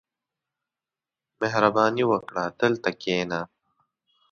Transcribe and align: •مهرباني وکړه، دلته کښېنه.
•مهرباني 1.41 2.03
وکړه، 2.11 2.43
دلته 2.61 2.89
کښېنه. 3.01 3.41